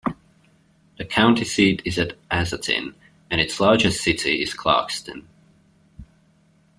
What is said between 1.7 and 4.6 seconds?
is at Asotin, and its largest city is